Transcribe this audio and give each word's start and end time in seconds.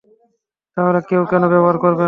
তাহলে, 0.77 0.99
কেউ 1.09 1.21
কেন 1.31 1.43
ব্যবহার 1.53 1.77
করবে 1.77 1.93
না? 1.93 1.99